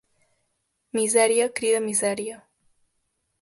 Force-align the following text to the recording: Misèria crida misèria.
Misèria 0.99 1.47
crida 1.59 1.83
misèria. 1.85 2.41